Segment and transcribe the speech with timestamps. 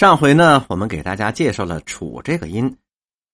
[0.00, 2.74] 上回呢，我们给大家介绍了“楚”这个音，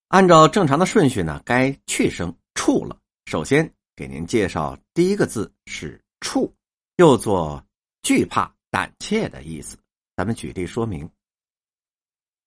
[0.09, 2.99] 按照正常的顺序呢，该去声“处”了。
[3.27, 6.53] 首先给您介绍第一个字是“处”，
[6.99, 7.65] 又作
[8.03, 9.79] 惧怕、胆怯的意思。
[10.17, 11.09] 咱们举例说明。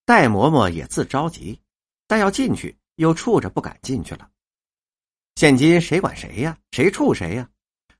[0.05, 1.57] 戴嬷嬷也自着急，
[2.05, 4.29] 但要进去又怵着不敢进去了。
[5.35, 6.57] 现今谁管谁呀？
[6.71, 7.49] 谁怵谁呀？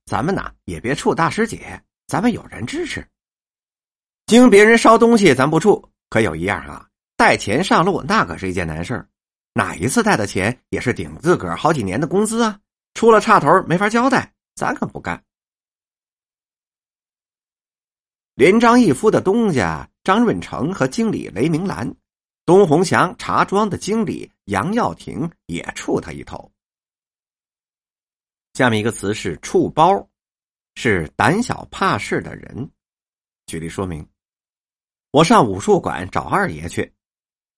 [0.04, 3.08] 咱们呐也别怵大师姐，咱们有人支持。
[4.26, 5.89] 经别人烧东西，咱不怵。
[6.10, 9.08] 可有一样啊，带钱上路那可是一件难事
[9.54, 12.60] 哪一次带的钱也是顶自个儿好几年的工资啊，
[12.94, 15.24] 出了岔头没法交代，咱可不干。
[18.36, 21.94] 连张一夫的东家张润成和经理雷明兰，
[22.46, 26.50] 东红祥茶庄的经理杨耀庭也怵他一头。
[28.54, 30.10] 下面一个词是“怵包”，
[30.76, 32.70] 是胆小怕事的人。
[33.46, 34.08] 举例说明。
[35.12, 36.94] 我上武术馆找二爷去，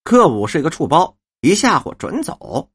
[0.06, 2.72] 课武是一个触包，一吓唬准走。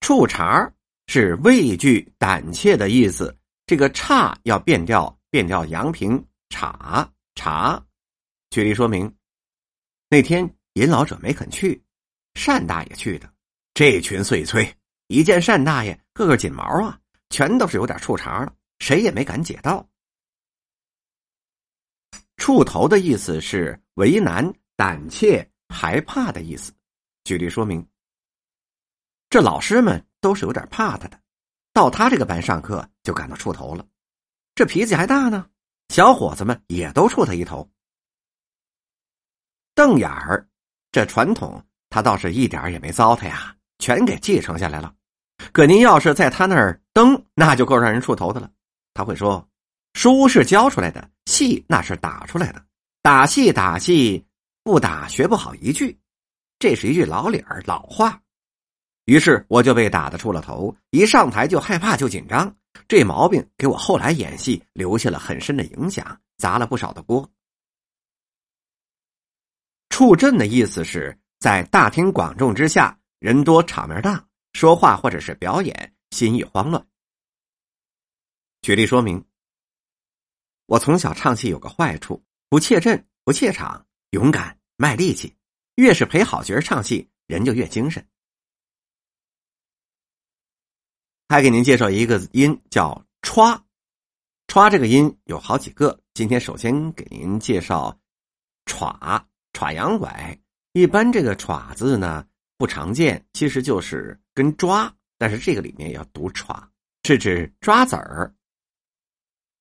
[0.00, 0.70] 触茬
[1.06, 3.34] 是畏惧、胆怯的意思，
[3.64, 7.82] 这个差要变调，变调阳平茶茶。
[8.50, 9.10] 举例说明：
[10.10, 11.82] 那天尹老者没肯去，
[12.34, 13.32] 单大爷去的。
[13.72, 19.88] 这群碎催一见单大爷，个个紧毛啊，全都是有点触茬了，谁也没敢解道。
[22.40, 26.72] 触头的意思是为难、胆怯、害怕的意思。
[27.22, 27.86] 举例说明：
[29.28, 31.20] 这老师们都是有点怕他的，
[31.74, 33.86] 到他这个班上课就感到触头了。
[34.54, 35.46] 这脾气还大呢，
[35.90, 37.70] 小伙子们也都触他一头。
[39.74, 40.48] 瞪眼儿，
[40.90, 44.94] 这传统他倒是一点也没糟蹋呀，全给继承下来了。
[45.52, 48.50] 可您要是在他那儿瞪，那就够让人触头的了。
[48.94, 49.46] 他会说。
[49.94, 52.64] 书是教出来的，戏那是打出来的。
[53.02, 54.24] 打戏打戏，
[54.62, 55.98] 不打学不好一句，
[56.58, 58.20] 这是一句老理儿老话。
[59.06, 62.54] 于是我就被打的出了头，一上台就害怕就紧张。
[62.86, 67.28] 这毛病给我后来演戏留下了很深的影响，砸了不少的锅。
[69.88, 76.86] 处阵的意思是在大庭广众之下，人多场面大，说话或者是表演心意慌乱。
[78.62, 79.29] 举例说明。
[80.70, 85.36] 我从小唱戏有个坏处，不怯阵，不怯场，勇敢卖力气。
[85.74, 88.06] 越是陪好角唱戏，人就越精神。
[91.28, 93.60] 还给您介绍一个音，叫“歘”。
[94.46, 97.98] 歘这个音有好几个，今天首先给您介绍
[98.64, 99.20] “歘”。
[99.52, 100.38] 歘羊拐，
[100.72, 102.24] 一般这个“歘”字呢
[102.56, 106.64] 不常见，其实就是跟“抓”，但是这个里面要读“歘”，
[107.02, 108.32] 是指抓子儿。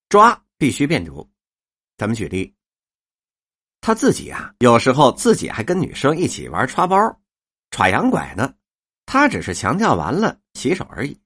[0.07, 0.39] 抓。
[0.59, 1.27] 必须变读，
[1.97, 2.53] 咱们举例。
[3.79, 6.97] 他自己啊，有时候自己还跟女生一起玩抓包、
[7.71, 8.53] 耍洋拐呢。
[9.05, 11.17] 他只是强调完了洗手而已。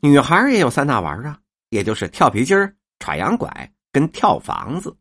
[0.00, 1.38] 女孩也有三大玩啊，
[1.68, 4.96] 也就是跳皮筋儿、耍洋拐跟跳房子。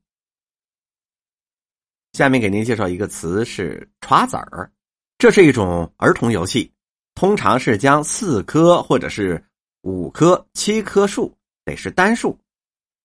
[2.11, 4.69] 下面给您介绍一个词是“耍子儿”，
[5.17, 6.69] 这是一种儿童游戏，
[7.15, 9.41] 通常是将四颗或者是
[9.83, 12.37] 五颗、七棵树，得是单数。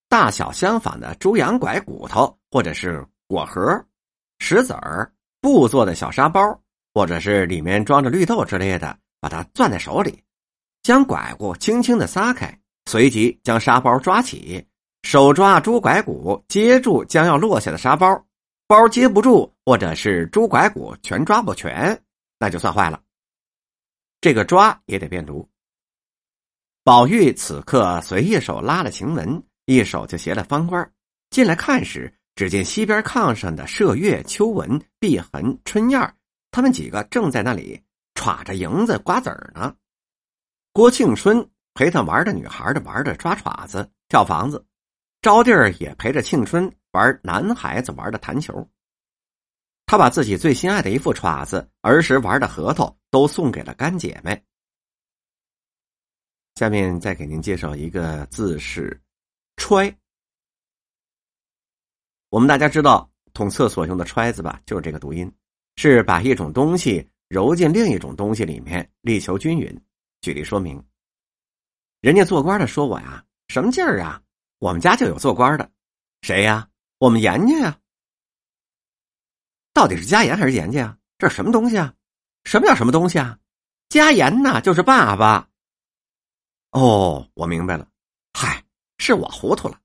[0.08, 3.84] 大小相仿的猪羊拐骨头，或者是果核、
[4.38, 6.40] 石子儿布做的小沙包，
[6.94, 10.24] 或者是里面装着绿豆之类的，把它攥在手里，
[10.82, 14.66] 将拐骨轻轻的撒开，随即将沙包抓起，
[15.02, 18.24] 手抓猪拐骨接住将要落下的沙包，
[18.66, 22.02] 包接不住，或者是猪拐骨全抓不全，
[22.38, 22.98] 那就算坏了。
[24.22, 25.46] 这个抓也得变毒。
[26.82, 29.44] 宝玉此刻随一手拉了晴雯。
[29.68, 30.90] 一手就携了方官
[31.28, 36.14] 进来看时，只见西边炕上的麝月、秋纹、碧痕、春燕
[36.50, 37.78] 他们几个正在那里
[38.14, 39.76] 耍着蝇子、瓜子儿呢。
[40.72, 44.64] 郭庆春陪他玩的女孩的玩的抓爪子、跳房子，
[45.20, 48.66] 招娣儿也陪着庆春玩男孩子玩的弹球。
[49.84, 54.42] 他把自己最心爱的一副爪子、儿时玩的核桃都送给了干姐妹。
[56.54, 58.98] 下面再给您介绍一个字是。
[59.58, 59.94] 揣，
[62.30, 64.62] 我们大家知道捅厕所用的揣子吧？
[64.64, 65.30] 就是这个读音，
[65.76, 69.78] 是把一种东西揉进另一种东西里面，力求均匀。
[70.22, 70.82] 举例说明，
[72.00, 74.22] 人家做官的说我呀，什么劲儿啊？
[74.58, 75.70] 我们家就有做官的，
[76.22, 76.68] 谁呀？
[76.98, 77.78] 我们严家呀。
[79.74, 80.98] 到底是加盐还是严家呀？
[81.18, 81.94] 这是什么东西啊？
[82.44, 83.38] 什么叫什么东西啊？
[83.88, 85.48] 加盐呐，就是爸爸。
[86.70, 87.88] 哦，我明白了。
[88.32, 88.64] 嗨。
[88.98, 89.80] 是我糊涂了，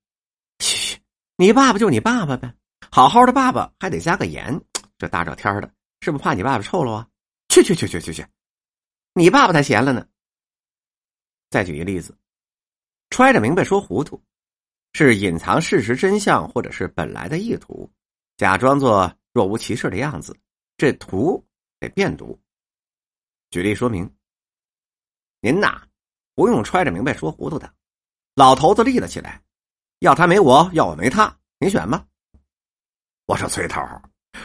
[0.60, 1.00] 嘘，
[1.38, 2.54] 你爸爸就你爸爸呗，
[2.92, 4.60] 好好的爸爸还得加个盐，
[4.98, 7.08] 这大热天的，是不是怕你爸爸臭了啊？
[7.50, 8.26] 去去去去去去，
[9.14, 10.08] 你爸爸才闲了呢。
[11.50, 12.18] 再举一例子，
[13.12, 14.22] 揣着明白说糊涂，
[14.94, 17.90] 是隐藏事实真相，或者是本来的意图，
[18.38, 20.36] 假装作若无其事的样子，
[20.76, 21.46] 这图
[21.80, 22.40] 得变读。
[23.52, 24.12] 举例说明，
[25.42, 25.88] 您呐，
[26.34, 27.72] 不用揣着明白说糊涂的。
[28.36, 29.42] 老头子立了起来，
[30.00, 32.06] 要他没我，要我没他，您选吧。
[33.26, 33.80] 我说崔头，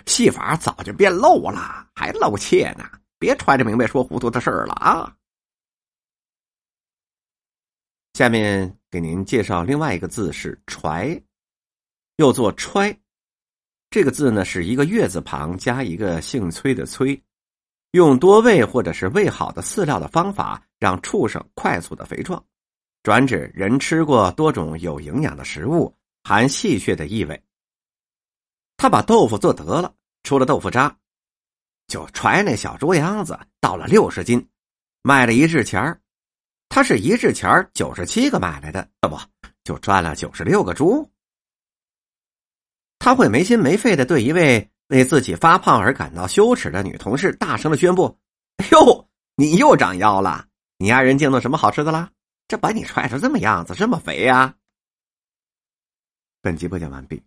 [0.05, 2.85] 戏法早就变漏了，还露怯呢，
[3.19, 5.17] 别揣着明白说糊涂的事儿了啊。
[8.13, 11.23] 下面给您介绍另外一个字是“揣”，
[12.17, 12.95] 又作“揣”。
[13.91, 17.19] 这个字呢是一个月字旁加一个姓崔的“崔”，
[17.93, 22.45] 用多喂或者是喂好的饲料的方法，让畜生快速的肥壮。
[23.09, 27.43] 转指人吃过多种有营养的食物，含细血的意味。
[28.77, 29.95] 他把豆腐做得了，
[30.25, 30.95] 出了豆腐渣，
[31.87, 34.47] 就揣那小猪秧子，到了六十斤，
[35.01, 35.99] 卖了一日钱
[36.69, 39.17] 他是一日钱九十七个买来的，这不
[39.65, 41.11] 就赚了九十六个猪？
[42.99, 48.19] 他会没心没肺的对一位为自己发胖而感到羞耻的女同事大声的宣布
[48.63, 50.45] ：“哎呦，你又长腰了！
[50.77, 52.11] 你爱人见到什么好吃的啦？”
[52.49, 54.57] 这把你踹成这么样子，这么肥呀！
[56.41, 57.23] 本集播讲完毕。